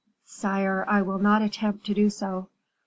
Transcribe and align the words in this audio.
"Sire, 0.25 0.83
I 0.87 1.03
will 1.03 1.19
not 1.19 1.43
attempt 1.43 1.85
to 1.85 1.93
do 1.93 2.09
so. 2.09 2.49